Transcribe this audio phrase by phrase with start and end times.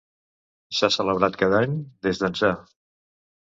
[0.77, 1.77] S'ha celebrat cada any
[2.09, 2.53] des d'ençà.